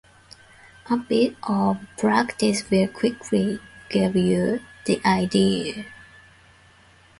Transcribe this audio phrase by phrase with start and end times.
[0.89, 5.85] A bit of practice will quickly give you the idea.